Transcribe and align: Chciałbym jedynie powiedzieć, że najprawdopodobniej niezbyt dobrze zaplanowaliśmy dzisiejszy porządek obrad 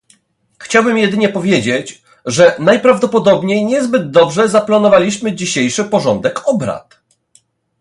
Chciałbym 0.59 0.97
jedynie 0.97 1.29
powiedzieć, 1.29 2.03
że 2.25 2.55
najprawdopodobniej 2.59 3.65
niezbyt 3.65 4.11
dobrze 4.11 4.49
zaplanowaliśmy 4.49 5.35
dzisiejszy 5.35 5.83
porządek 5.85 6.47
obrad 6.47 6.99